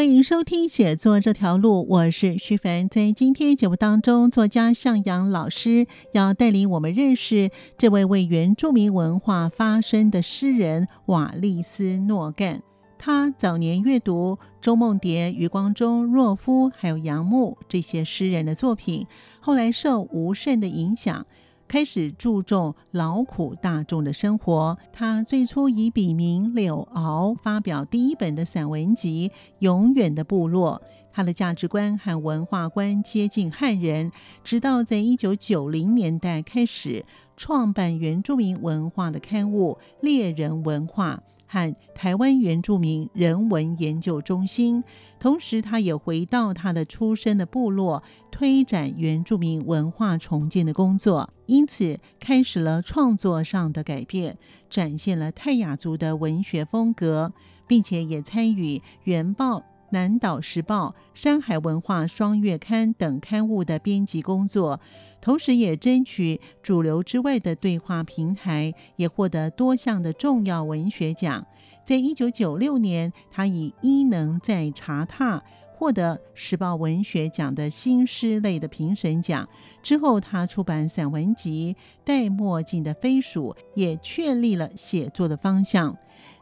[0.00, 2.88] 欢迎收听《写作这条路》，我是徐凡。
[2.88, 12.62] 在今天节目当中，作家向阳老师要带领我们认识这位为原住民文化发声的诗人瓦利斯诺干。
[12.96, 19.06] 他早年阅读周梦蝶、余光中、若夫还有杨牧这些诗人的作品，
[19.40, 21.26] 后来受吴胜的影响。
[21.70, 24.76] 开始注重劳苦大众的生活。
[24.92, 29.28] 他最初以笔名柳敖发表第一本的散文集
[29.60, 30.82] 《永远的部落》。
[31.12, 34.10] 他的价值观和文化观接近汉人，
[34.42, 37.04] 直到在一九九零年代开始
[37.36, 41.22] 创办原住民文化的刊物《猎人文化》。
[41.52, 44.84] 和台湾原住民人文研究中心，
[45.18, 57.32] 同时他也回到他的出生的部落，推展原住民文化重建的工作，因此开始了创作上的改变，展现了泰雅族的文学风格，
[57.66, 59.58] 并且也参与《原报》
[59.90, 64.78] 《南岛时报》《山海文化双月刊》等刊物的编辑工作。
[65.20, 71.46] 同时，也争取主流之外的对话平台，也获得多项的重要文学奖。
[71.84, 75.38] 在一九九六年，他以《伊能在茶榻》
[75.72, 79.48] 获得时报文学奖的新诗类的评审奖。
[79.82, 85.96] 之后，他出版散文集《戴墨镜的飞鼠》，也确立了写作的方向。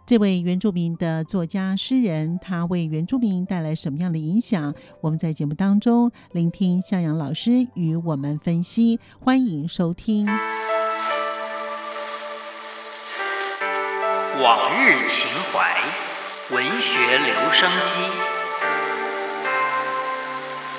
[0.09, 4.75] 这位原住民的作家诗人，他为原住民带来什么样的影响？
[5.03, 10.25] 我们在节目当中聆听向阳老师与我们分析，欢迎收听。
[14.43, 15.77] 往日情怀，
[16.57, 18.01] 文学留声机。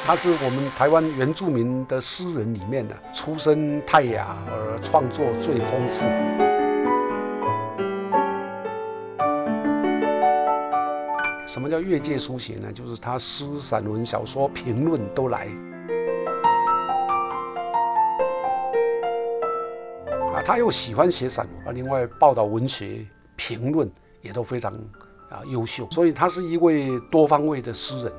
[0.08, 6.08] 他是我们台湾原住民的诗人里面的，出身泰雅而创作最丰富。
[11.50, 12.72] 什么叫越界书写呢？
[12.72, 15.48] 就是他诗、散文、小说、评论都来。
[20.32, 23.04] 啊，他又喜欢写散文啊，另外报道文学、
[23.36, 24.76] 评论也都非常
[25.28, 28.14] 啊优秀，所以他是一位多方位的诗人。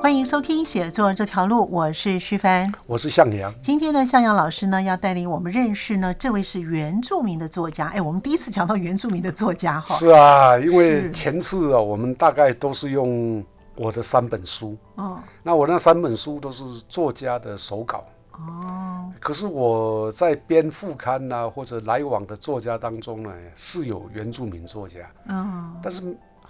[0.00, 3.52] 欢迎收听写作这条路，我是徐帆，我是向阳。
[3.60, 7.88] 今天呢，向阳老师呢要带领我们认识呢这位是原住民的作家。
[7.88, 9.94] 哎，我们第一次讲到原住民的作家哈。
[9.96, 13.44] 是啊，因为前次啊，我们大概都是用
[13.76, 14.74] 我的三本书。
[14.94, 15.18] 哦。
[15.42, 18.02] 那我那三本书都是作家的手稿。
[18.32, 19.12] 哦。
[19.20, 25.00] 可是我在编副刊呐，或者来往的作家当中呢，是有原住民作家。
[25.28, 25.76] 嗯。
[25.82, 26.02] 但是。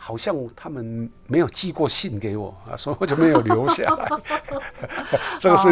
[0.03, 4.09] 好像他们没有寄过信给我啊，所以我就没有留下来。
[5.39, 5.69] 这个是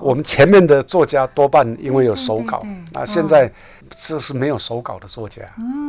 [0.00, 3.50] 我们前面的作家多半因为有手稿啊，现在
[3.88, 5.42] 这是没有手稿的作家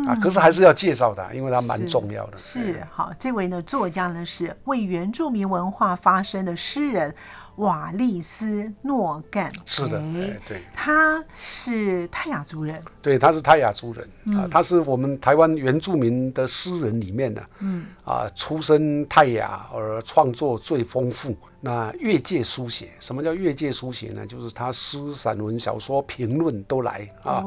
[0.07, 2.37] 啊，可是还是要介绍的，因为他蛮重要的。
[2.37, 7.13] 是好，这位呢作家呢是为原住民文化发声的诗人。
[7.59, 10.01] 瓦利斯诺干是的，
[10.47, 11.23] 对，他
[11.53, 21.35] 是泰雅族人，对，他是泰雅族人啊，他是我们台湾原住民的诗人里面的，嗯，啊，出身泰雅而创作最丰富。
[21.61, 24.25] 那越界书写，什么叫越界书写呢？
[24.25, 27.43] 就是他诗、散文、小说、评论都来啊，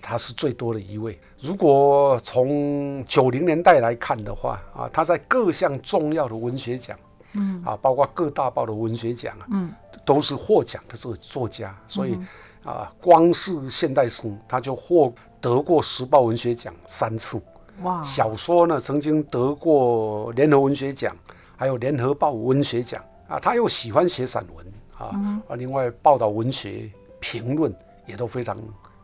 [0.00, 1.18] 他是最多的一位。
[1.40, 6.96] 如果从九零年代来看的话啊，他在各项重要的文学奖。
[7.36, 7.62] 嗯。
[7.64, 9.72] 啊，包括各大报的文学奖啊，嗯，
[10.04, 12.18] 都是获奖的这个作家，所以
[12.64, 17.40] 啊，光是现代诗他就获得过时报文学奖三次，
[17.82, 18.02] 哇！
[18.02, 21.14] 小说呢曾经得过联合文学奖，
[21.56, 23.02] 还有联合报文学奖。
[23.28, 23.38] 啊。
[23.38, 24.66] 他又喜欢写散文
[24.98, 25.14] 啊，
[25.48, 26.90] 啊，另外报道文学
[27.20, 27.74] 评论
[28.06, 28.56] 也都非常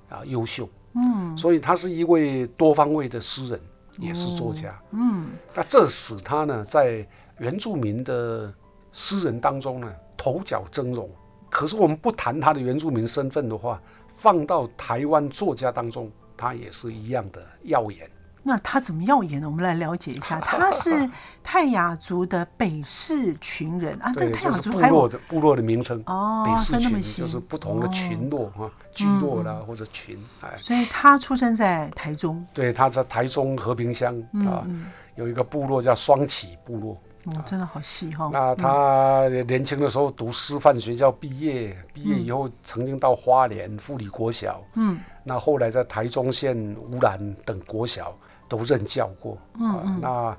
[0.08, 3.60] 啊优秀，嗯，所以他是一位多方位的诗人，
[3.98, 7.06] 也是作家，嗯，那这使他呢在。
[7.38, 8.52] 原住民的
[8.92, 11.08] 诗人当中呢，头角峥嵘。
[11.50, 18.10] 可是我们不谈他的原住民身份的话，放到台湾作家当中，他也是一样的耀眼。
[18.44, 19.48] 那他怎么耀眼呢？
[19.48, 21.08] 我们来了解一下， 他是
[21.44, 24.12] 泰雅族的北氏群人啊。
[24.16, 30.56] 对，泰雅族部落的部落的名称哦，北氏群就是不同的群落啊，聚落啦或者群哎。
[30.58, 32.44] 所以他出生在台中。
[32.52, 34.66] 对，他在台中和平乡啊，
[35.14, 37.00] 有一个部落叫双起部落。
[37.24, 38.30] 哦，真的好细哈。
[38.32, 44.62] 那他年轻的时候读师范学校毕业，毕业以后曾经到花莲富里国小。
[44.74, 44.98] 嗯。
[45.24, 46.56] 那后来在台中县
[46.90, 48.16] 乌兰等国小。
[48.48, 50.36] 都任教过，嗯那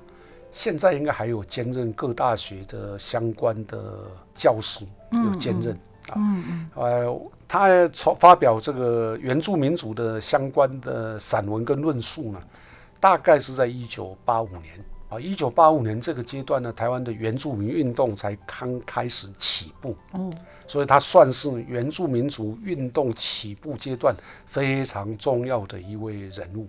[0.52, 4.04] 现在应该还有兼任各大学的相关的
[4.36, 5.74] 教师，有兼任
[6.10, 12.40] 啊，嗯嗯，呃，他从发表这个原住民族的相关的散文跟论述呢，
[13.00, 14.78] 大概是在一九八五年
[15.14, 20.32] 啊，一九八五年这个阶段呢，台湾的原住民运动才刚开始起步，嗯，
[20.66, 24.14] 所以他算是原住民族运动起步阶段
[24.44, 26.66] 非常重要的一位人物。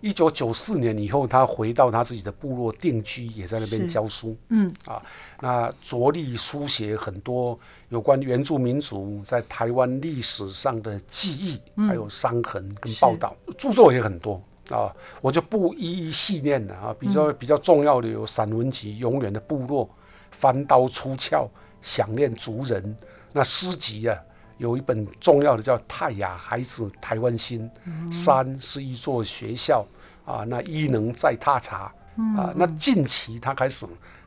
[0.00, 4.36] 一九九四年以后，他回到他自己的部落定居，也在那边教书。
[4.48, 4.72] 嗯。
[4.86, 5.00] 啊，
[5.40, 7.56] 那着力书写很多
[7.90, 14.94] 有关原住民族在台湾历史上的记忆，还有伤痕跟报道，著作也很多啊。
[15.20, 16.96] 我就不一一细念了啊。
[16.98, 19.86] 比较比较重要的有散文集《永远的部落》，
[20.30, 21.48] 翻刀出鞘，
[21.80, 22.96] 想念族人。
[23.32, 24.18] 那诗集啊。
[24.58, 27.68] 有一本重要的叫《泰雅孩子台湾心》，
[28.12, 29.84] 山是一座学校
[30.24, 31.92] 啊，那伊能在踏查
[32.36, 32.52] 啊。
[32.54, 33.84] 那近期他开始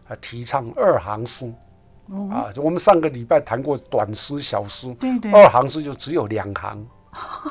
[0.10, 1.54] 啊提倡二行诗
[2.30, 6.86] 啊，就我们上个礼拜谈过短诗、小诗，对对，二行诗就只有两行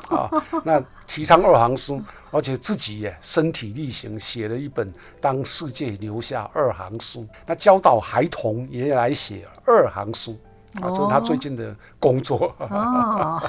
[0.09, 0.29] 啊。
[0.63, 1.99] 那提倡二行诗，
[2.35, 10.37] 而且自己也身体力行写了一本《当世界留下二行书》，那教导孩童也来写二行书。
[10.83, 13.41] 啊，这是他最近的工作哦。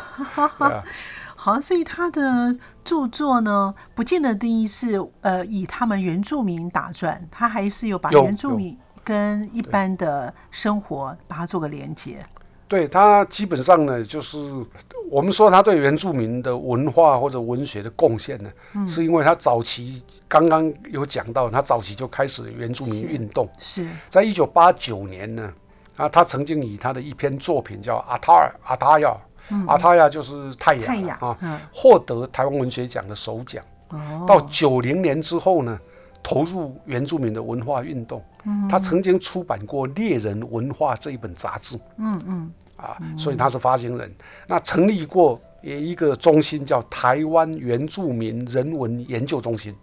[1.36, 12.24] 好，所以他的著作呢，不见得定义是呃以他们原住民打转，他还是有把原住民跟一般的生活把它做个连接。
[12.76, 14.38] 对他基本上呢，就是
[15.10, 18.52] 我们说他对原住民的文化或者文学的贡献呢，
[18.86, 25.54] 是因为他早期刚刚有讲到，他早期就开始原住民运动，是在一九八九年呢。
[25.96, 29.16] 啊，他曾经以他的一篇作品叫《阿塔尔阿塔亚》，
[29.70, 33.64] 阿塔亚就是太阳啊，获得台湾文学奖的首奖。
[34.28, 35.80] 到九零年之后呢，
[36.22, 38.22] 投入原住民的文化运动。
[38.70, 41.80] 他曾经出版过《猎人文化》这一本杂志。
[41.98, 42.52] 嗯嗯，
[42.86, 44.16] 啊，所以他是发行人。
[44.48, 49.76] 那成立过一个中心叫台湾原住民人文研究中心。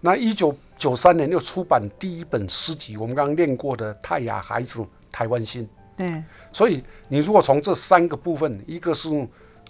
[0.00, 4.80] 那一九九三年又出版第一本诗集，我们刚刚念过的《泰雅孩子》。
[5.12, 6.22] 台湾心，对，
[6.52, 9.08] 所以你如果从这三个部分，一个是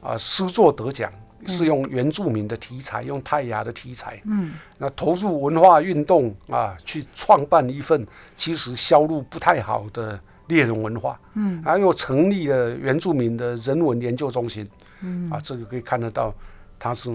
[0.03, 1.11] 啊诗作得奖，
[1.47, 8.07] 是用原住民的题材，用泰雅的题材，嗯，那投入文化运动啊，去创办一份
[8.37, 10.21] 其实销路不太好的
[10.51, 14.69] 猎人文化，嗯，还又成立了原住民的人文研究中心，
[15.01, 16.35] 嗯，啊，这个可以看得到，
[16.79, 17.09] 他是。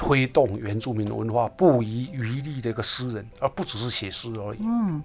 [0.00, 4.58] 推动原住民文化不遗余力的一个诗人，而不只是写诗而已。
[4.62, 5.02] 嗯，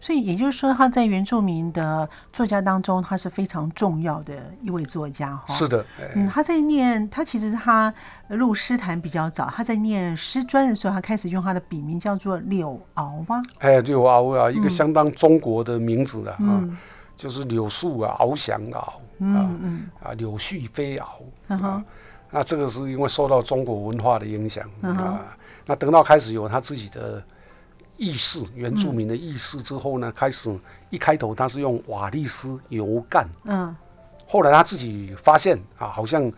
[0.00, 5.36] 所以也就是说，他在原住民的作家当中，他是非常重要的一位作家。
[5.36, 5.84] 哈，是的。
[6.14, 7.92] 嗯，他在念，他其实他
[8.28, 9.52] 入诗坛比较早。
[9.54, 13.42] 他在念师专的时候，他开始用他的笔名叫做柳敖吗？
[13.58, 16.38] 哎，柳敖啊，一个相当中国的名字啊，
[17.14, 21.20] 就是柳树啊，翱翔敖，嗯嗯，啊，柳絮飞敖。
[22.30, 25.24] 那这个是因为受到中国文化的影响啊。
[25.66, 27.22] 那等到开始有他自己的
[27.96, 30.56] 意识，原住民的意识之后呢，开始
[30.88, 33.76] 一开头他是用瓦利斯油干，嗯，
[34.26, 36.32] 后来他自己发现啊，好像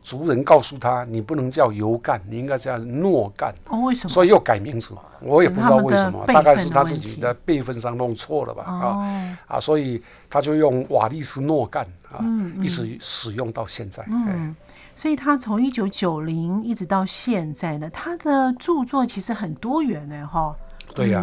[0.00, 3.52] 族人告诉他，你不能叫油干，你应该叫诺干。
[3.66, 4.08] 哦，为什么？
[4.10, 8.62] 所以又改名字，我也不知道为什么，大概是他自己在辈分上弄错了吧？
[8.62, 12.22] 啊啊，所以他就用瓦利斯诺干啊，
[12.62, 14.04] 一直使用到现在。
[14.08, 14.54] 嗯。
[14.98, 20.52] 所以他从一九九零一直到现在呢，他的著作其实很多元呢，哈。
[20.92, 21.20] 对呀，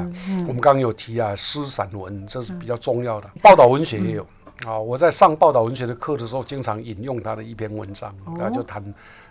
[0.47, 4.25] 我们刚刚有提啊，诗散文这是比较重要的，报道文学也有
[4.65, 4.79] 啊。
[4.79, 8.81] 我在上报道文学的课的时候，经常引用他的一篇文章，啊，就谈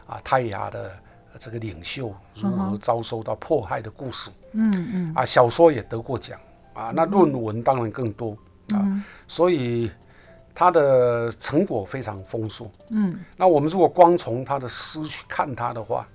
[0.07, 0.93] 啊泰雅的
[1.39, 4.31] 这个领袖如何遭受到迫害的故事。
[4.53, 5.13] 嗯嗯。
[5.15, 6.39] 啊，小说也得过奖
[6.75, 8.37] 啊，那论文当然更多
[8.75, 9.91] 啊，所以。
[10.55, 16.07] 他的成果非常丰硕，嗯，那我们如果光从他的诗去看他的话，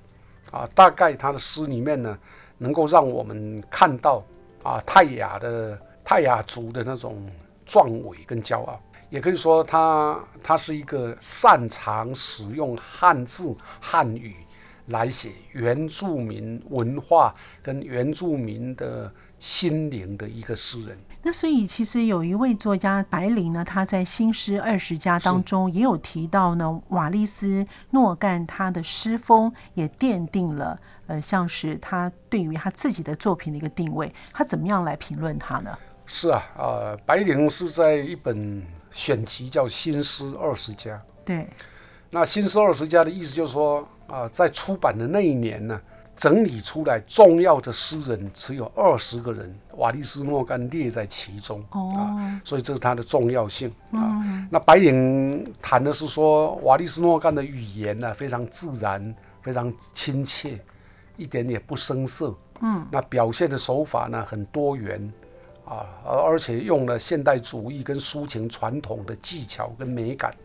[0.49, 2.17] 啊，大概他的诗里面呢，
[2.57, 4.23] 能够让我们看到
[4.63, 7.29] 啊泰雅的泰雅族的那种
[7.65, 14.35] 壮伟跟骄傲，也可以说他他是一个擅长使用汉字汉语
[14.85, 20.97] 来写原住民文化跟原住民的心灵的一个诗人。
[21.21, 34.13] 那所以其实有一位作家白灵呢，他在新诗二十家当中也有提到呢，瓦利斯诺干他的诗风也奠定了呃，像是他对于他自己的作品的一个定位。
[34.31, 35.77] 他怎么样来评论他呢？
[36.05, 40.95] 是啊，呃，白灵是在一本选集叫《新诗二十家》。
[41.25, 41.49] 对，
[42.09, 45.79] 那《新诗二十家》的意思就是说啊，在出版的那一年呢。
[46.19, 54.21] 整理出来重要的诗人只有二十个人，瓦利斯诺干列在其中啊，所以这是他的重要性啊。
[54.51, 60.59] 那白影谈的是说，瓦利斯诺干的语言呢非常自然，非常亲切，
[61.15, 62.35] 一点也不生涩。
[62.59, 65.13] 嗯，那表现的手法呢很多元
[65.63, 70.35] 啊，而而且用了现代主义跟抒情传统的技巧跟美感，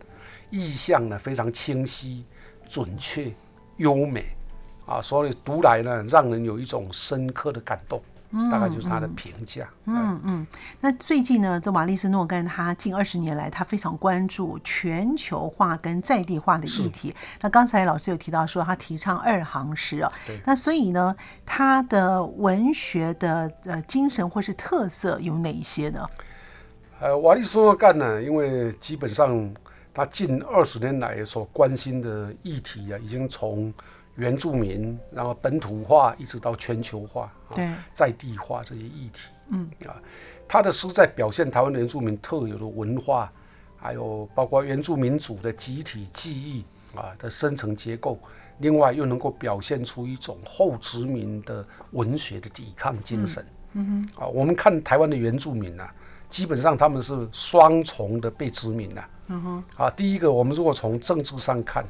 [0.50, 2.25] 意象呢非常清晰、
[2.69, 3.33] 准确、
[3.78, 4.26] 优美。
[4.87, 8.03] 啊，所以读来呢，让人有一种深刻的感动，
[8.50, 9.67] 大概就是他的评价。
[9.87, 10.47] 嗯嗯。
[10.81, 17.14] 那最近呢，这瓦利斯诺干他近二十年来，他非常关注全球化跟在地化的议题。
[17.41, 20.12] 那刚才老师有提到说，他提倡二行诗啊。
[20.26, 20.38] 对。
[20.45, 26.07] 那所以呢，他的文学的呃精神或是特色有哪一些呢？
[27.00, 29.53] 呃，瓦利斯诺干呢，因为基本上
[29.93, 33.73] 他近二十年来所关心的议题啊，已经从
[34.16, 39.68] 原住民，然后本土化，一直到全球化，对，在地化这些议题，嗯。
[39.87, 39.97] 啊，
[40.47, 43.33] 他的书在表现台湾原住民特有的文化，
[43.76, 48.16] 还有包括原住民族的集体记忆啊的深层结构，
[48.59, 54.09] 另外又能够表现出一种后殖民的文学的抵抗精神，嗯。
[54.16, 55.85] 哼，啊，我们看台湾的原住民呢，
[56.30, 61.85] 基本上他们是双重的被殖民的，嗯哼，啊，第一个，我们如果从政治上看，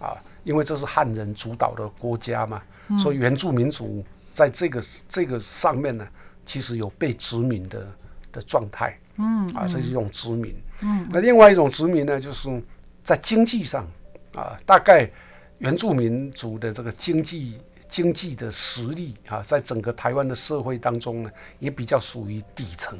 [0.00, 0.16] 啊。
[0.44, 2.62] 因为这是汉人主导的国家嘛，
[2.98, 6.06] 所以原住民族在这个这个上面呢，
[6.46, 7.86] 其实有被殖民的
[8.32, 10.54] 的状态，嗯，啊，这是一种殖民。
[10.80, 12.62] 嗯，那另外一种殖民呢，就是
[13.02, 13.86] 在经济上，
[14.34, 15.10] 啊，大概
[15.58, 22.98] 原住民族的这个经济经济的实力啊，在整个台湾的社会当中呢，也比较属于底层，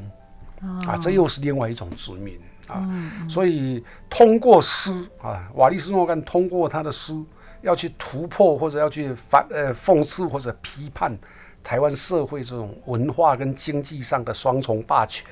[0.87, 3.29] 啊，这又是另外一种殖民啊。
[3.29, 7.15] 所以通过诗啊，瓦利斯诺干通过他的诗。
[7.61, 11.19] 要去突破或者要去反呃讽刺或者批判
[11.61, 15.27] 台湾社会这种文化跟经济上的双重霸权，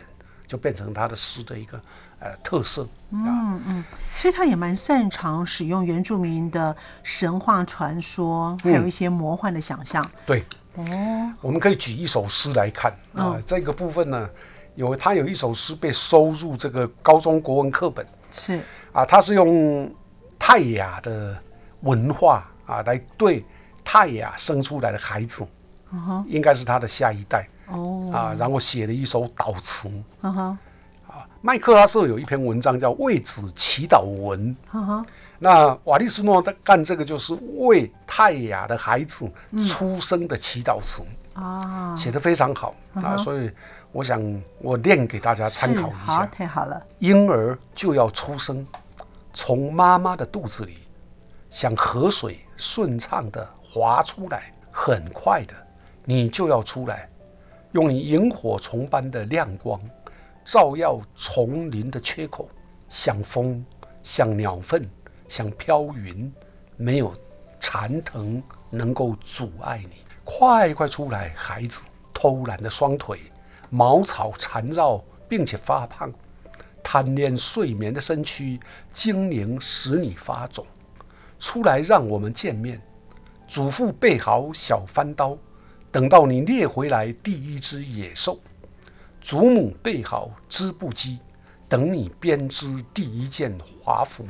[0.45, 1.81] 就变成他的诗的一个
[2.19, 2.85] 呃特色。
[3.13, 3.85] 嗯嗯，
[4.19, 10.05] 所以他也蛮擅长使用原住民的神话传说，还有一些魔幻的想象。
[10.27, 10.85] 对，哦，
[11.41, 14.29] 我们可以举一首诗来看啊，这个部分呢，
[14.77, 18.07] 有他有一首诗被收入这个高中国文课本。
[18.31, 18.63] 是。
[18.93, 19.93] 啊，他是用
[20.39, 21.37] 泰雅的。
[21.83, 23.45] 文化啊，来对
[23.85, 25.47] 泰雅生出来的孩子，
[26.27, 27.47] 应该是他的下一代。
[27.69, 28.11] 哦。
[28.13, 29.89] 啊，然后写了一首祷词，
[30.21, 30.59] 啊，
[31.43, 34.57] 麦克阿瑟有一篇文章叫《为子祈祷文》，
[35.39, 39.31] 那瓦利斯诺他干这个就是为泰雅的孩子
[39.61, 41.05] 出生的祈祷词。
[41.35, 42.75] 啊，写的非常好。
[42.95, 43.51] 啊，所以
[43.97, 48.67] 我想我念给大家参考一下，好太好了，婴儿就要出生，
[49.33, 50.81] 从妈妈的肚子里。
[51.49, 55.55] 像河水顺畅的滑出来，很快的，
[56.05, 57.09] 你就要出来，
[57.73, 59.81] 用你萤火虫般的亮光，
[60.45, 62.51] 照耀丛林的缺口，
[62.91, 63.65] 像风，
[64.03, 64.87] 像鸟粪，
[65.27, 66.31] 像飘云，
[66.77, 67.15] 没有
[67.61, 70.03] 蝉藤能够阻碍你。
[70.23, 71.83] 快快出来，孩子！
[72.13, 73.21] 偷懒的双腿，
[73.71, 76.13] 茅草缠绕，并且发胖，
[76.83, 78.61] 贪恋睡眠的身躯，
[78.93, 80.65] 精灵使你发肿。
[81.39, 82.81] 出来让我们见面，
[83.47, 85.37] 祖父备好小翻刀，
[85.91, 88.39] 等到你猎回来第一只野兽；
[89.21, 91.19] 祖母备好织布机，
[91.69, 94.25] 等你编织第一件华服。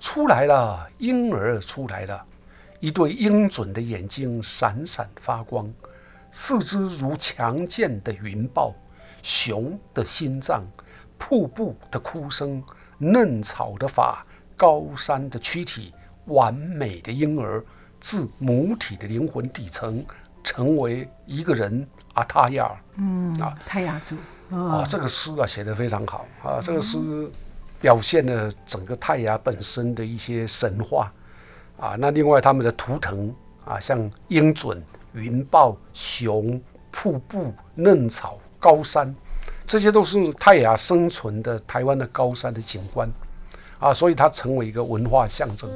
[0.00, 2.24] 出来了，婴儿出来了，
[2.80, 5.72] 一对鹰隼的眼睛闪闪发光，
[6.30, 8.74] 四肢如强健的云豹，
[9.22, 10.62] 熊的心脏，
[11.18, 12.62] 瀑布的哭声，
[12.98, 14.24] 嫩草的发，
[14.56, 15.92] 高山的躯体。
[16.26, 17.64] 完美的婴儿
[17.98, 20.04] 自母体的灵魂底层
[20.44, 21.84] 成为一个人
[22.14, 24.14] 阿塔亚，嗯啊，泰雅族
[24.54, 26.98] 啊，这个诗啊写得非常好啊，这个诗
[27.80, 31.12] 表现了整个泰雅本身的一些神话
[31.80, 31.96] 啊。
[31.98, 33.34] 那另外他们的图腾
[33.64, 34.80] 啊，像鹰隼、
[35.14, 39.14] 云豹、熊、瀑布、嫩草、高山，
[39.66, 43.08] 这些都是泰雅生存的台湾的高山的景观
[43.78, 45.70] 啊，所以它成为一个文化象征。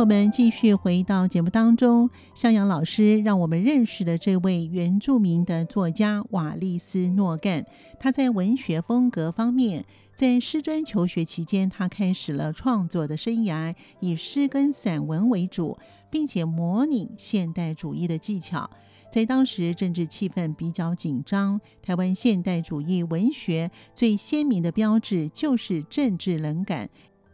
[0.00, 2.08] 朋友们继续回到节目当中。
[2.32, 7.66] 向阳老师让我们认识的这位原住民的作家瓦利斯诺干，
[7.98, 15.76] 他在文学风格方面，在师专求学期间，他开始了创作的生涯，以诗跟散文为主，
[16.08, 18.70] 并且模拟现代主义的技巧。
[19.12, 26.88] 在当时政治气氛比较紧张，台湾现代主义文学最鲜明的标志就是政治冷感。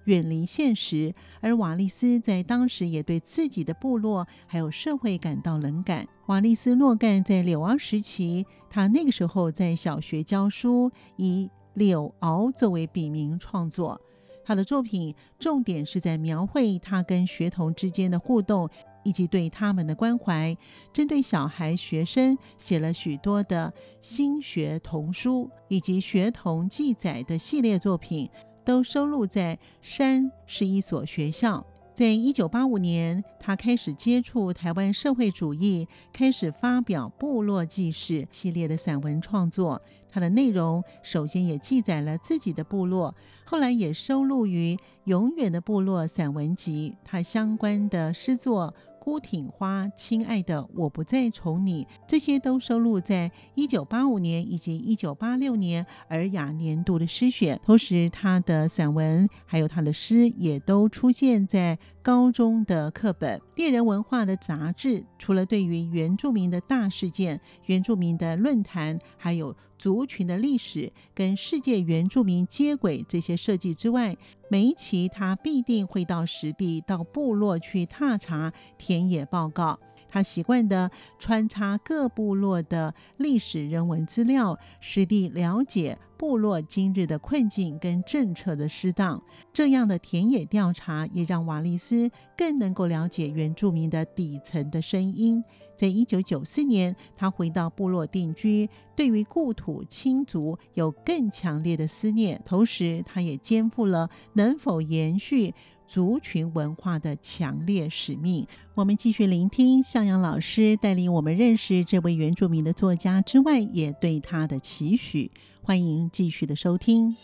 [0.07, 6.09] 远离现实，而瓦利斯在当时也对自己的部落还有社会感到冷感。
[6.27, 14.01] 瓦利斯诺干在柳敖时期，他那个时候在小学教书，以柳敖作为笔名创作。
[14.45, 18.71] 他的作品重点是在描绘他跟学童之间的互动，
[19.03, 20.57] 以及对他们的关怀。
[20.93, 28.31] 针对小孩学生，写了许多的新学童书，以及学童记载的系列作品。
[28.67, 31.65] 都收录在《山》是一所学校。
[31.95, 39.81] 在一九八五年，他开始接触台湾社会主义，开始发表《部落纪事》系列的散文创作。
[40.11, 46.97] 他的内容首先也记载了自己的部落，后来也收录于《永远的部落》散文集。
[47.05, 48.75] 他相关的诗作。
[49.07, 57.61] 孤挺花，亲爱的，我不再宠你，这些都收录在一九八五年以及一九八六年尔雅年度的诗选。
[57.65, 63.43] 同时，他的散文还有他的诗也都出现在高中的课本。
[63.57, 74.17] 猎人文化的杂志，除了对于原住民的大事件、原住民的论坛，还有族群的历史跟世界原住民接轨这些设计之外，
[74.49, 79.77] 每一期他必定会到实地、到部落去踏查田野报告。
[80.17, 89.23] 他习惯的穿插各部落的历史人文资料，实地了解部落今日的困境跟政策的失当。
[89.53, 95.45] 这样的田野调查，也让瓦利斯更能够了解原住民的底层的声音。
[95.77, 102.41] 在一九九四年，他回到部落定居，对于故土亲族有更强烈的思念。
[102.47, 105.53] 同时，他也肩负了能否延续
[105.89, 108.47] 族群文化的强烈使命。
[108.75, 115.31] 我们继续聆听向阳老师带领我们认识这位原住民的作家之外，也对他的期许。
[115.63, 117.17] 欢迎继续的收听。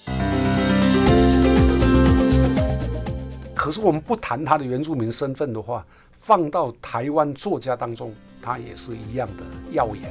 [3.55, 8.13] 可是，我们不谈他的原住民身份的话，放到台湾作家当中。
[8.41, 10.03] 他也是一样的耀眼。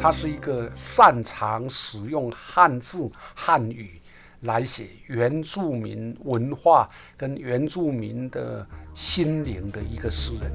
[0.00, 3.97] 他是一个擅长使用汉字汉语
[4.42, 10.52] 来写原住民文化跟原住民的心灵的一个诗人，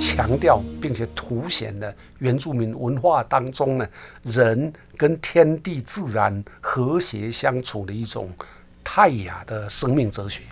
[0.00, 3.88] 强调并且凸显了原住民文化当中呢
[4.22, 8.30] 人跟天地自然和谐相处的一种。
[8.84, 10.42] 泰雅的生命哲学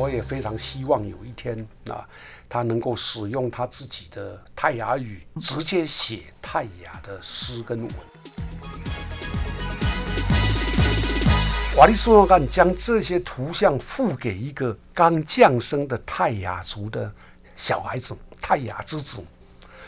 [0.00, 1.54] 我也非常希望有一天
[1.90, 2.08] 啊，
[2.48, 7.90] 他能够使用他自己的泰雅语，直接写泰雅的诗跟文。
[11.76, 17.12] 瓦利苏诺干将这些图像付给一个刚降生的泰雅族的
[17.54, 19.22] 小孩子，泰雅之子，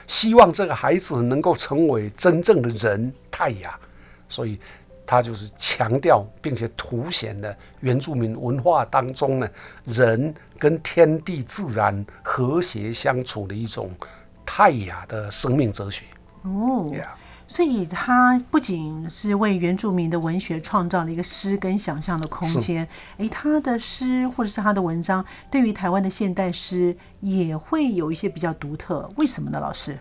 [0.07, 3.81] 希望这个孩子能够成为真正的人，泰雅。
[4.29, 4.59] 所以，
[5.07, 9.49] 他就是强调并且凸显了原住民文化当中呢，
[9.85, 13.91] 人跟天地自然和谐相处的一种
[14.47, 16.05] 泰雅的生命哲学。
[16.43, 16.91] 哦，
[17.47, 22.89] 所以他不仅是为原住民的文学创造了一个诗跟想象的空间，
[23.19, 29.07] 哎，他的诗或者是他的文章，对于台湾的现代诗也会有一些比较独特。
[29.17, 29.99] 为什么呢，老师？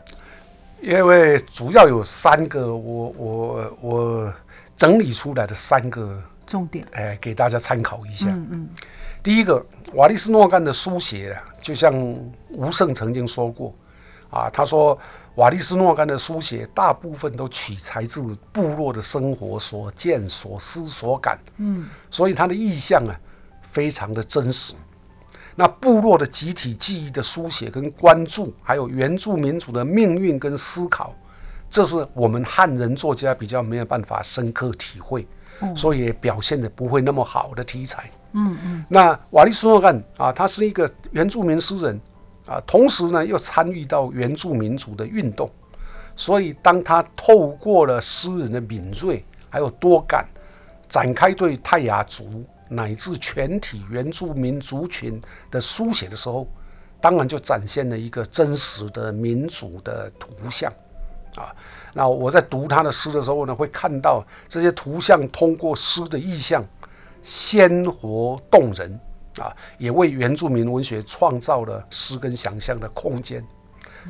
[0.82, 4.34] 因为主要有三个，我我我
[4.82, 8.26] 整理出来的三个重点，哎，给大家参考一下。
[8.30, 8.70] 嗯嗯。
[9.22, 9.64] 第一个，
[9.94, 11.94] 瓦利斯诺干的书写啊，就像
[12.50, 13.76] 吴胜曾经说过，
[14.32, 14.98] 啊，他说
[15.36, 23.14] 瓦利斯诺干的书写大部分都取材自部落的生活所见所思所感，嗯，所以他的意象啊，
[23.62, 24.74] 非常的真实。
[25.54, 31.14] 那部落的集体记忆的书写跟关注，还有原住民族的命运跟思考，
[31.72, 35.26] 这是我们汉人作家比较没有办法深刻体会，
[35.76, 38.12] 所以表现的不会那么好的题材。
[38.34, 38.86] 嗯嗯。
[38.90, 42.00] 那瓦利斯诺干啊，他是一个原住民诗人
[42.46, 45.50] 啊，同时呢又参与到原住民族的运动，
[46.16, 50.28] 所以当他透过了诗人的敏锐还有多感，
[50.88, 52.46] 展开对泰雅族。
[52.74, 56.48] 乃至全体原住民族群的书写的时候，
[57.02, 60.72] 当然就展现了一个真实的民族的图像，
[61.36, 61.56] 啊，
[61.94, 66.64] 那我在读他的诗的时候呢，会看到这些图像通过诗的意象，
[67.24, 69.00] 鲜活动人
[69.40, 73.46] 啊，也为原住民文学创造了诗跟想象的空间。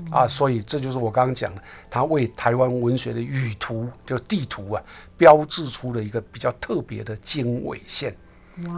[0.10, 4.82] 啊，所以这就是我刚刚讲的，他为台湾文学的语图就地图啊，
[5.18, 8.16] 标志出了一个比较特别的经纬线，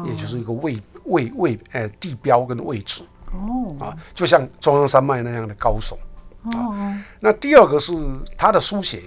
[0.08, 3.04] 也就是一个位位位呃地标跟位置。
[3.32, 3.86] 哦。
[3.86, 5.96] 啊，就像中央山脉那样的高耸。
[6.44, 6.96] 哦。
[7.20, 7.94] 那第二个是
[8.38, 9.04] 他的书写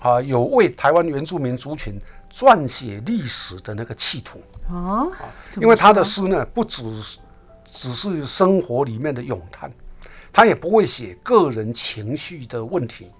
[0.00, 1.98] 啊，有为台湾原住民族群
[2.30, 5.10] 撰写历史的那个企图，哦，
[5.48, 6.84] 怎么因为他的诗呢，不只
[7.64, 9.70] 只是生活里面的咏叹，
[10.32, 13.10] 他也不会写个人情绪的问题，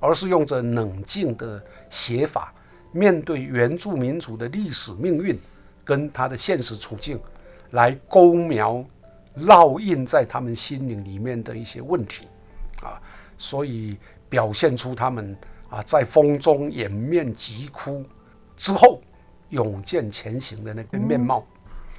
[0.00, 2.52] 而是用着冷静的写法，
[2.92, 5.38] 面对原住民族的历史命运
[5.84, 7.20] 跟他的现实处境，
[7.70, 8.84] 来勾描、
[9.40, 12.33] 烙印在他们心灵里面的一些问题，啊，
[13.38, 13.96] 所以
[14.28, 15.36] 表现出他们
[15.68, 18.04] 啊在风中掩面疾哭
[18.56, 19.00] 之后，
[19.50, 21.46] 勇健前行的那个面貌。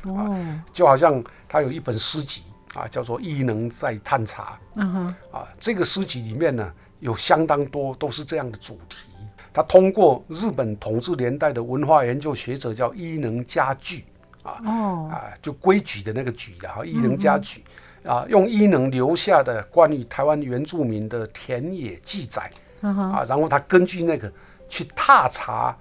[0.04, 2.44] 哦，就好像他有一本诗集
[2.76, 5.48] 啊，叫做《异能在探查嗯哼，》啊。
[5.60, 9.08] 这个诗集里面呢，有相当多都是这样的主题。
[9.52, 14.04] 他通过日本统治年代的文化研究学者叫伊能家具
[14.44, 17.64] 啊哦，啊，就规矩的那个矩的哈，伊能家矩
[18.06, 22.50] 啊，用伊能留下的关于台湾原住民的田野记载
[22.82, 24.32] 啊，然后他根据那个
[24.70, 25.76] 去踏查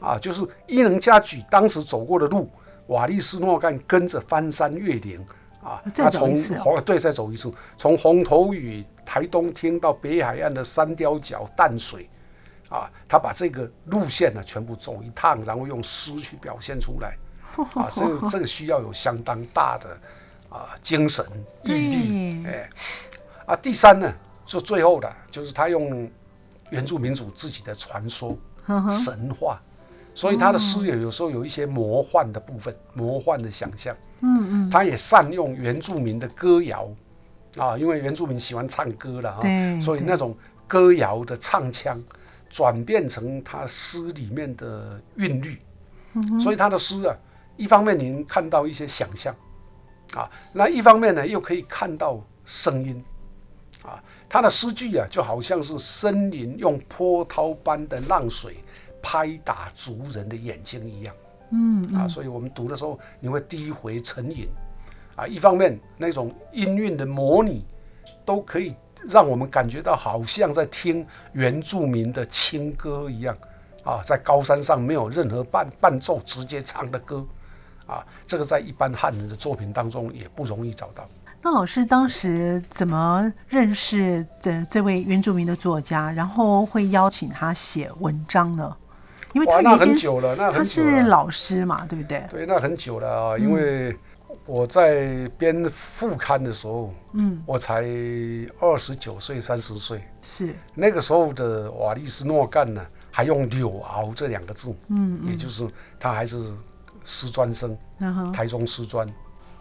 [0.00, 2.50] 啊，就是伊能家举当时走过的路，
[2.88, 5.24] 瓦利斯诺干跟着翻山越岭
[5.62, 12.08] 啊，再他从红对再走一次，从红头屿台东厅到北海岸的三雕角淡水
[12.68, 17.16] 啊，他把这个路线呢全部走一趟，然后用诗去表现出来
[17.74, 19.96] 啊，所以这个需要有相当大的
[20.50, 21.24] 啊精神
[21.64, 22.68] 毅力，哎
[23.46, 24.12] 啊，第三呢，
[24.44, 26.10] 就最后的就是他用
[26.70, 28.36] 原住民族自己的传说、
[28.90, 29.60] 神话，
[30.14, 33.96] 所以他的诗也有时候有一些魔幻的部分，魔幻的想象。
[34.22, 36.86] 嗯嗯，他也善用原住民的歌谣
[37.56, 40.36] 啊，因为原住民喜欢唱歌了对啊，所以那种
[40.68, 41.98] 歌谣的唱腔
[42.50, 45.58] 转变成他诗里面的韵律，
[46.12, 47.16] 嗯所以他的诗啊，
[47.56, 49.34] 一方面您看到一些想象
[50.14, 53.04] 啊，那一方面呢又可以看到声音
[53.84, 58.56] 啊，他的诗句啊就好像是森林用波涛般的浪水
[59.02, 61.14] 拍打族人的眼睛一样。
[61.52, 64.48] 嗯啊，所以我们读的时候，你会低回沉吟，
[65.16, 67.64] 啊，一方面那种音韵的模拟，
[68.24, 68.72] 都可以
[69.08, 73.36] 让我们感觉到好像在听原住民的轻歌一样，
[73.82, 77.26] 啊，在高山上没有任何伴伴奏，直接唱的歌，
[77.90, 81.08] 啊，这个在一般汉人的作品当中也不容易找到。
[81.42, 88.76] 那老师当时怎么认识这这位原住民的作家，然后会邀请他写文章呢？
[89.32, 90.90] 因为他原先很久了，那他很久了。
[90.90, 92.24] 是老师嘛，对不对？
[92.30, 93.96] 对，那很久了啊，因为
[94.44, 97.84] 我在编副刊的时候，嗯，我才
[98.58, 100.02] 二十九岁、三十岁。
[100.20, 105.66] 是，那个时候的瓦利斯诺干呢，还用柳熬这两个字，嗯也就是
[105.98, 106.52] 他还是
[107.04, 107.76] 师专生，
[108.32, 109.06] 台中师专，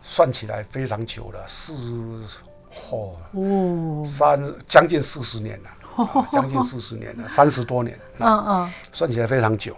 [0.01, 1.73] 算起来非常久了，四
[2.91, 5.69] 哦哦，三将近四十年了，
[6.05, 9.75] 啊将近四十年了，三十多年，嗯嗯，算起来非常久。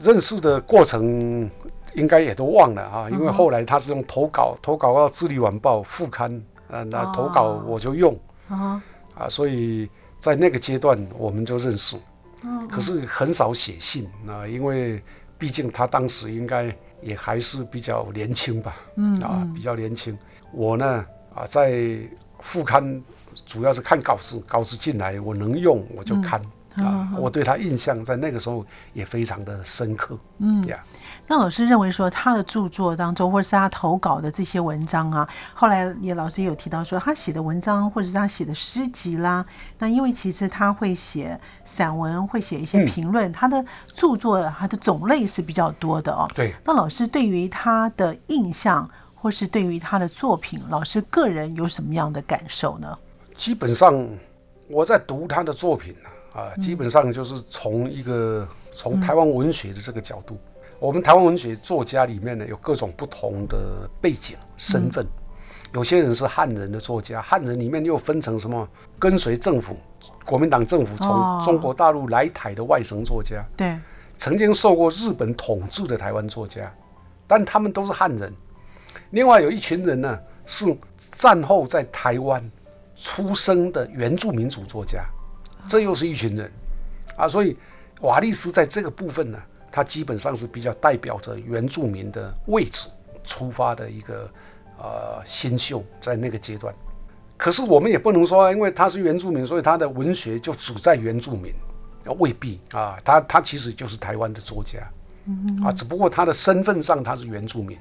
[0.00, 1.50] 认识的过程
[1.94, 6.32] 应该也都忘了啊，因为后来他是用投稿，投稿到《智利晚报》副刊，
[6.70, 8.16] 啊，那投稿哦我就用。
[8.48, 8.82] 啊，
[9.16, 11.96] 啊，所以在那个阶段我们就认识，
[12.42, 12.68] 嗯。
[12.68, 15.02] 可是很少写信啊，因为
[15.36, 20.16] 毕竟他当时应该也还是比较年轻吧，嗯啊，比较年轻。
[20.52, 21.98] 我呢啊，在
[22.40, 23.02] 副刊
[23.46, 26.40] 主要是看稿子，稿子进来我能用我就看。
[26.76, 30.16] 啊，我对他印象在那个时候也非常的深刻。
[30.38, 30.80] 嗯呀，
[31.30, 39.46] 那老师认为说他的著作当中，或者是他投稿的这些文章啊，后来也老师也有提到说，他写的文章或者是他写的诗集啦，
[39.78, 43.64] 那因为其实他会写散文，会写一些嗯评论，他的
[43.94, 46.28] 著作他的种类是比较多的哦。
[46.34, 52.98] 对，那老师对于他的印象，或是对于他的作品，老师个人有什么样的感受呢？
[53.36, 54.04] 基本上
[54.66, 55.94] 我在读他的作品
[56.34, 60.36] 啊，基本上就是从一个从台湾文学的这个角度，
[60.80, 65.06] 我们台湾文学作家里面呢有各种不同的背景身份，
[65.74, 68.66] 有些人是汉人的作家，汉人里面又分成什么
[68.98, 69.76] 跟随政府、
[70.24, 71.38] 国民党政府哦。
[71.42, 73.78] 从中国大陆来台的外省作家，对，
[74.16, 76.72] 曾经受过日本统治的台湾作家，
[77.26, 78.32] 但他们都是汉人。
[79.10, 80.74] 另外有一群人呢，是
[81.12, 82.50] 战后在台湾
[82.96, 85.04] 出生的原住民族作家，
[85.68, 86.50] 这又是一群人。
[87.18, 87.54] 啊，所以
[88.00, 89.38] 瓦利斯在这个部分呢，
[89.70, 92.88] 它基本上是比较代表着原住民的位置
[93.24, 94.28] 出发的一个
[94.78, 96.74] 呃新秀，在那个阶段。
[97.36, 101.54] 可是我们也不能说，因为他是原住民，所以他的文学就只在原住民，
[102.18, 104.80] 未必啊，他他其实就是台湾的作家，
[105.64, 107.78] 啊，只不过他的身份上他是原住民，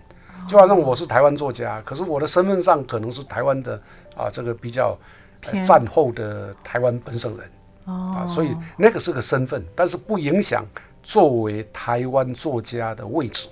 [0.47, 3.81] 就好像我是台湾作家，可是我的身份上可能是台湾的
[4.15, 4.97] 啊，这个比较
[5.63, 7.49] 战后的台湾本省人，
[7.85, 10.65] 啊，所以那个是个身份，但是不影响
[11.09, 13.49] 作为台湾作家的位置。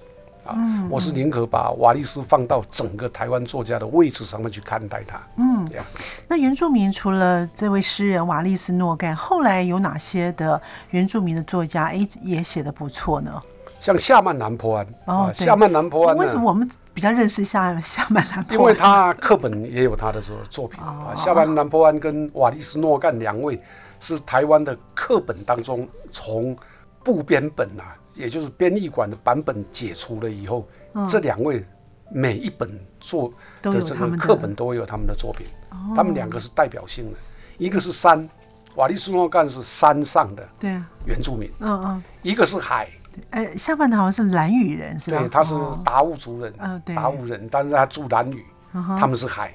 [0.48, 5.20] 嗯，我是宁可把瓦利斯放到整个台湾作家的位置上面去看待他。
[5.38, 5.84] 嗯，这样。
[6.28, 13.42] 那原住民除了这位诗人瓦利斯诺干，后来有哪些的原住民的作家哎也写的不错呢？
[13.80, 18.54] 像夏曼南坡安哦，夏曼南坡安，为什么我们比较认识夏 夏曼南坡安？
[18.54, 21.12] 因为他课本也有他的作作品啊。
[21.16, 23.60] 夏曼南坡安跟瓦利斯诺干两位
[24.00, 26.56] 是台湾的课本当中从
[27.08, 27.96] 部编本啊。
[28.18, 30.68] 也就是编译馆的版本解除了以后，
[31.08, 31.64] 这两位
[32.10, 32.68] 每一本
[33.00, 35.46] 做的这个课本都会有他们的作品，
[35.96, 37.18] 他们两个是代表性的，
[37.60, 38.28] 一个是山，
[38.74, 42.90] 瓦利斯诺干是山上的对原住民，嗯嗯，一个是海，
[43.30, 45.20] 哎，下半场好像是蓝屿人是吧？
[45.20, 45.54] 对，他是
[45.86, 46.52] 达悟族人，
[46.96, 48.44] 达悟人，但是他住蓝屿，
[48.98, 49.54] 他们是海，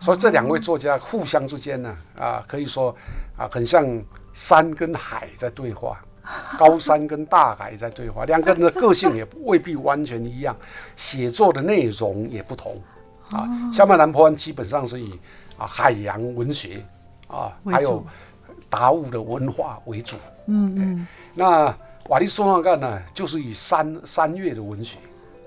[0.00, 2.94] 所以这两位作家互相之间呢，啊，可以说
[3.38, 3.86] 啊，很像
[4.34, 5.98] 山跟海在对话。
[6.56, 10.54] 高山跟大海在对话，两个人的个性也未必完全一样，
[10.94, 12.80] 写作的内容也不同
[13.30, 13.48] 啊。
[13.72, 15.18] 夏曼南坡湾基本上是以
[15.58, 16.84] 啊海洋文学
[17.26, 18.04] 啊，还有
[18.70, 20.16] 达悟的文化为主。
[20.46, 21.06] 嗯嗯。
[21.34, 21.74] 那
[22.08, 24.98] 瓦利斯诺干呢，就是以山山岳的文学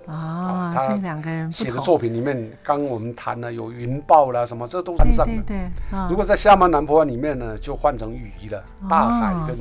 [0.08, 0.74] 啊。
[0.76, 5.42] 他两个人写的作品里面，刚我们谈了有云豹啦什么，这都是上的。
[5.44, 5.70] 对。
[6.10, 9.58] 如果在夏曼南坡湾里面呢，就换成雨了，大海跟。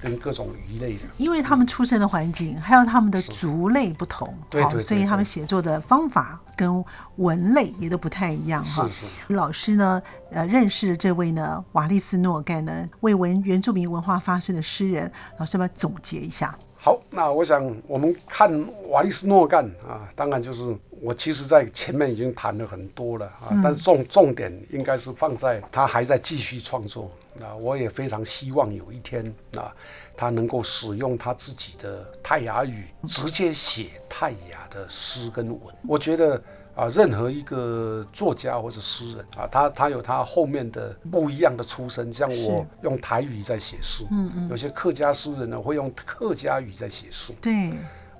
[0.00, 6.84] 跟各种鱼类的，因为他们出生的环境还有他们的族类不同，对对，所以他们写作的方法跟
[7.16, 8.88] 文类也都不太一样哈。
[8.88, 9.34] 是是。
[9.34, 16.56] 老师呢，呃，认识这位呢，瓦利斯诺盖呢，为文原住民文化发声的诗人，老师要总结一下。
[16.88, 18.50] 好，那我想我们看
[18.88, 27.10] 瓦利斯诺干啊，当然就是我其实在前面已经谈了很多了啊，但是重重点应该是放在他还在继续创作。
[27.34, 29.22] 那我也非常希望有一天
[29.54, 29.70] 啊，
[30.16, 35.60] 他能够使用他自己的泰雅语直接写泰雅的诗跟文。
[35.86, 36.42] 我觉得
[36.78, 42.12] 啊，任何一个作家或者诗人啊，他他有他后面的不一样的出身。
[42.12, 47.32] 像我用台语在写诗，嗯嗯，有些客家诗人呢会用客家语在写诗。
[47.40, 47.72] 对，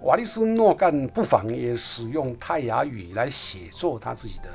[0.02, 4.48] 瓦利斯诺干不妨也使用泰雅语来写作他自己的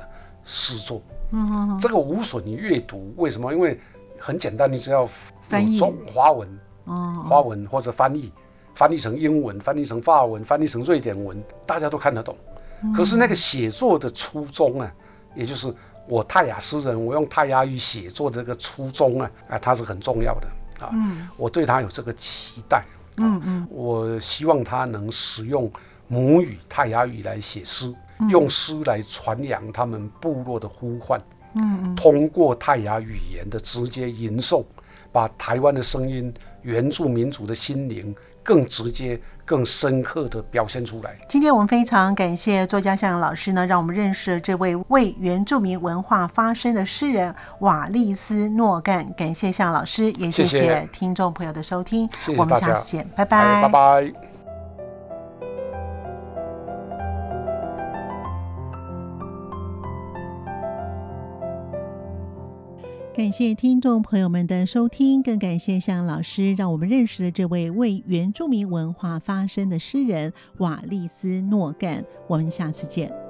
[0.44, 1.00] 诗作。
[1.30, 3.14] 嗯，这个无损于阅读。
[3.16, 3.54] 为什么？
[3.54, 3.80] 因为
[4.18, 5.08] 很简单，你只要
[5.48, 6.46] 用中华文，
[7.26, 8.30] 华文或者翻译，
[8.74, 12.36] 翻译成英文，翻译成法文，翻译成瑞典文，大家都看得懂。
[12.92, 14.92] 可是那个写作的初衷啊，
[15.36, 15.72] 也就是
[16.08, 20.92] 我泰雅诗人，我用泰雅语写作的这个初衷啊，啊，它是很重要的啊。
[21.36, 22.84] 我对他有这个期待。
[23.18, 25.70] 嗯嗯，我希望他能使用
[26.08, 27.94] 母语泰雅语来写诗，
[28.28, 31.20] 用诗来传扬他们部落的呼唤。
[31.54, 34.64] 嗯，通过泰雅语言的直接吟诵，
[35.12, 38.12] 把台湾的声音、原住民族的心灵
[38.44, 41.16] 更直接、更深刻的表现出来。
[41.26, 49.12] 今天我们非常感谢作家向阳老师呢，让我们认识这位为原住民文化发声的诗人瓦利斯诺干。
[49.16, 52.08] 感谢向老师，也谢谢听众朋友的收听。
[52.36, 54.33] 我们下次见，拜拜，拜拜。
[63.14, 72.04] 感谢听众朋友们的收听，更感谢向老师让我们认识了这位为原住民文化发声的诗人瓦利斯诺干。
[72.26, 73.23] 我们下次见。